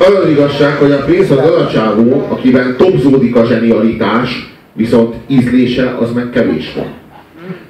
az 0.00 0.14
az 0.24 0.30
igazság, 0.30 0.76
hogy 0.76 0.90
a 0.90 1.04
Prince 1.04 1.34
az 1.34 1.50
az 1.50 1.62
a 1.62 1.66
csávó, 1.66 2.26
akiben 2.28 2.76
topzódik 2.76 3.36
a 3.36 3.44
zsenialitás, 3.44 4.54
viszont 4.72 5.14
ízlése 5.26 5.96
az 6.00 6.12
meg 6.12 6.30
kevés 6.30 6.74
van. 6.74 6.86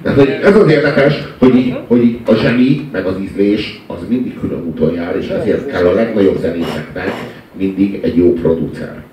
Tehát 0.01 0.17
hogy 0.17 0.29
ez 0.43 0.55
az 0.55 0.71
érdekes, 0.71 1.23
hogy, 1.37 1.55
így, 1.55 1.77
hogy 1.87 2.03
így 2.03 2.19
a 2.25 2.33
zseni, 2.33 2.89
meg 2.91 3.05
az 3.05 3.15
ízlés, 3.21 3.81
az 3.87 3.97
mindig 4.09 4.39
külön 4.39 4.63
úton 4.63 4.93
jár, 4.93 5.15
és 5.15 5.27
ezért 5.27 5.71
kell 5.71 5.85
a 5.85 5.93
legnagyobb 5.93 6.39
zenészeknek 6.39 7.11
mindig 7.57 7.99
egy 8.03 8.17
jó 8.17 8.33
producer. 8.33 9.03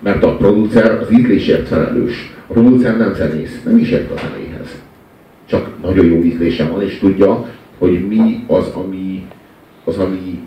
Mert 0.00 0.24
a 0.24 0.36
producer 0.36 0.90
az 1.00 1.12
ízlésért 1.12 1.68
felelős. 1.68 2.34
A 2.46 2.52
producer 2.52 2.96
nem 2.96 3.14
zenész, 3.14 3.60
nem 3.64 3.78
is 3.78 3.90
ért 3.90 4.10
a 4.10 4.14
zenéhez. 4.14 4.76
Csak 5.46 5.68
nagyon 5.82 6.04
jó 6.04 6.22
ízlése 6.22 6.64
van, 6.64 6.82
és 6.82 6.98
tudja, 6.98 7.48
hogy 7.78 8.06
mi 8.08 8.44
az, 8.46 8.66
ami, 8.74 9.26
az, 9.84 9.98
ami 9.98 10.38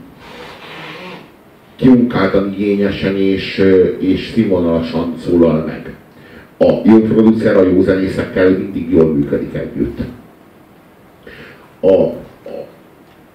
kimunkáltan, 1.80 2.54
igényesen 2.58 3.16
és, 3.18 3.66
és 4.00 4.32
színvonalasan 4.34 5.14
szólal 5.26 5.66
meg. 5.66 5.94
A 6.58 6.82
jó 6.84 7.00
producer 7.00 7.58
a 7.58 7.64
jó 7.64 7.82
zenészekkel 7.82 8.50
mindig 8.50 8.92
jól 8.92 9.14
működik 9.14 9.54
együtt. 9.54 10.00
A, 11.80 11.94
a, 11.94 12.14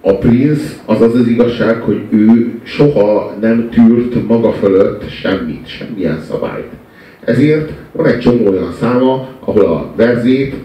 a 0.01 0.17
Prince 0.17 0.75
az 0.85 1.01
az 1.01 1.13
az 1.15 1.27
igazság, 1.27 1.81
hogy 1.81 2.01
ő 2.09 2.59
soha 2.63 3.35
nem 3.41 3.69
tűrt 3.69 4.27
maga 4.27 4.51
fölött 4.51 5.09
semmit, 5.09 5.67
semmilyen 5.67 6.21
szabályt. 6.21 6.69
Ezért 7.23 7.71
van 7.91 8.05
egy 8.05 8.19
csomó 8.19 8.47
olyan 8.47 8.73
száma, 8.79 9.27
ahol 9.39 9.65
a 9.65 9.93
verzét, 9.95 10.55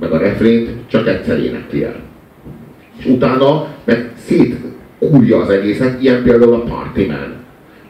meg 0.00 0.12
a 0.12 0.18
refrént 0.18 0.70
csak 0.86 1.08
egyszer 1.08 1.38
énekli 1.38 1.84
el. 1.84 2.00
És 2.98 3.06
utána 3.06 3.66
meg 3.84 4.12
szét 4.16 4.56
kúrja 5.10 5.40
az 5.40 5.50
egészet, 5.50 6.02
ilyen 6.02 6.22
például 6.22 6.54
a 6.54 6.62
Party 6.62 7.06
Man. 7.06 7.32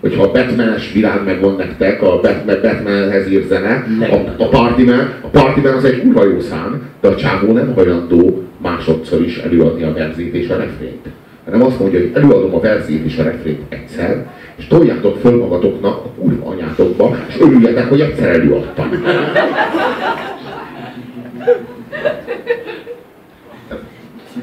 Hogyha 0.01 0.23
a 0.23 0.31
Batman-es 0.31 0.93
világ 0.93 1.25
megvan 1.25 1.55
nektek, 1.57 2.03
a 2.03 2.21
Batman, 2.21 2.59
Batmanhez 2.63 3.31
ír 3.31 3.45
zene, 3.49 3.87
a, 4.11 4.43
a, 4.43 4.49
Party 4.49 4.83
Man, 4.83 5.13
a 5.21 5.27
Party 5.27 5.61
Man 5.61 5.75
az 5.75 5.85
egy 5.85 6.01
kurva 6.01 6.25
jó 6.25 6.41
szám, 6.41 6.83
de 7.01 7.09
a 7.09 7.17
csávó 7.17 7.53
nem 7.53 7.75
hajlandó 7.75 8.43
másodszor 8.63 9.23
is 9.23 9.39
előadni 9.39 9.83
a 9.83 9.93
verzét 9.93 10.35
és 10.35 10.49
a 10.49 10.57
refrént. 10.57 11.07
Hanem 11.45 11.63
azt 11.63 11.81
mondja, 11.81 12.01
hogy 12.01 12.11
előadom 12.15 12.55
a 12.55 12.61
verzét 12.61 13.05
és 13.05 13.19
a 13.19 13.23
refrént 13.23 13.61
egyszer, 13.69 14.27
és 14.57 14.67
toljátok 14.67 15.19
föl 15.19 15.37
magatoknak 15.39 16.05
a 16.05 16.09
kurva 16.21 16.51
anyátokba, 16.51 17.17
és 17.29 17.41
örüljetek, 17.41 17.89
hogy 17.89 18.01
egyszer 18.01 18.29
előadtam. 18.29 18.91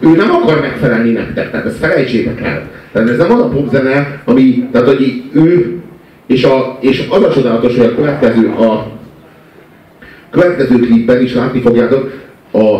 ő 0.01 0.15
nem 0.15 0.31
akar 0.31 0.59
megfelelni 0.59 1.11
nektek, 1.11 1.51
tehát 1.51 1.65
ezt 1.65 1.77
felejtsétek 1.77 2.41
el. 2.41 2.69
Tehát 2.91 3.09
ez 3.09 3.17
nem 3.17 3.31
az 3.31 3.39
a 3.39 3.47
popzene, 3.47 4.21
ami, 4.25 4.67
tehát 4.71 4.87
hogy 4.87 5.23
ő, 5.33 5.77
és, 6.25 6.43
a, 6.43 6.77
és 6.79 7.07
az 7.09 7.23
a 7.23 7.31
csodálatos, 7.33 7.77
hogy 7.77 7.85
a 7.85 7.95
következő, 7.95 8.49
a 8.49 8.91
következő 10.29 10.75
klipben 10.75 11.21
is 11.21 11.33
látni 11.33 11.61
fogjátok, 11.61 12.11
a, 12.51 12.77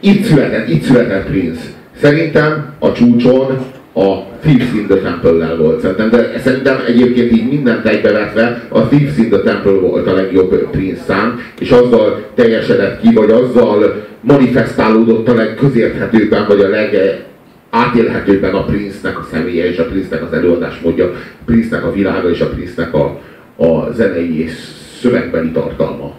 itt 0.00 0.24
született, 0.24 0.68
itt 0.68 0.82
született 0.82 1.26
Prince. 1.26 1.62
Szerintem 2.00 2.74
a 2.78 2.92
csúcson 2.92 3.58
a 3.92 4.38
Thieves 4.40 4.72
in 4.74 4.86
the 4.86 4.96
Temple-lel 4.96 5.56
volt 5.56 5.80
szerintem, 5.80 6.10
de 6.10 6.38
szerintem 6.38 6.76
egyébként 6.86 7.32
így 7.32 7.48
mindent 7.48 7.86
egybevetve 7.86 8.62
a 8.68 8.88
Thieves 8.88 9.16
in 9.16 9.28
the 9.28 9.40
Temple 9.40 9.72
volt 9.72 10.06
a 10.06 10.14
legjobb 10.14 10.70
Prince 10.70 11.02
szám, 11.06 11.40
és 11.58 11.70
azzal 11.70 12.24
teljesedett 12.34 13.00
ki, 13.00 13.12
vagy 13.14 13.30
azzal 13.30 14.08
manifestálódott 14.20 15.28
a 15.28 15.34
legközérthetőbben, 15.34 16.46
vagy 16.46 16.60
a 16.60 16.68
leg 16.68 17.24
átélhetőbben 17.70 18.54
a 18.54 18.64
Prince-nek 18.64 19.18
a 19.18 19.26
személye 19.30 19.68
és 19.68 19.78
a 19.78 19.84
Prince-nek 19.84 20.22
az 20.22 20.32
előadásmódja, 20.32 21.04
a 21.10 21.42
Prince-nek 21.44 21.84
a 21.84 21.92
világa 21.92 22.30
és 22.30 22.40
a 22.40 22.48
Prince-nek 22.48 22.94
a, 22.94 23.20
a 23.56 23.92
zenei 23.92 24.42
és 24.42 24.52
szövegbeli 25.00 25.50
tartalma. 25.50 26.12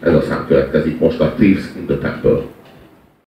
Ez 0.00 0.14
a 0.14 0.20
szám 0.20 0.44
következik 0.48 0.98
most 0.98 1.20
a 1.20 1.34
Thieves 1.36 1.64
in 1.76 1.86
the 1.86 1.96
Temple. 1.96 2.40